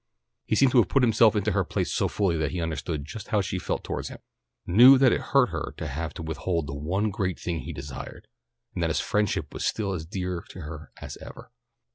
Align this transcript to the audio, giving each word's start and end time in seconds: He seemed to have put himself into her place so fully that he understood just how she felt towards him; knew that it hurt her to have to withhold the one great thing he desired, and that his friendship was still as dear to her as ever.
He 0.45 0.55
seemed 0.55 0.71
to 0.71 0.79
have 0.79 0.87
put 0.89 1.03
himself 1.03 1.35
into 1.35 1.51
her 1.51 1.63
place 1.63 1.91
so 1.91 2.07
fully 2.07 2.35
that 2.37 2.49
he 2.49 2.59
understood 2.59 3.05
just 3.05 3.27
how 3.27 3.39
she 3.39 3.59
felt 3.59 3.83
towards 3.83 4.07
him; 4.07 4.17
knew 4.65 4.97
that 4.97 5.11
it 5.11 5.21
hurt 5.21 5.49
her 5.49 5.75
to 5.77 5.85
have 5.85 6.11
to 6.15 6.23
withhold 6.23 6.65
the 6.65 6.73
one 6.73 7.11
great 7.11 7.39
thing 7.39 7.59
he 7.59 7.71
desired, 7.71 8.27
and 8.73 8.81
that 8.81 8.89
his 8.89 8.99
friendship 8.99 9.53
was 9.53 9.63
still 9.63 9.93
as 9.93 10.07
dear 10.07 10.41
to 10.49 10.61
her 10.61 10.91
as 10.99 11.17
ever. 11.17 11.51